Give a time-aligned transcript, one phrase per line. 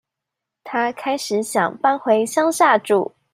[0.63, 3.13] 她開始想搬回鄉下住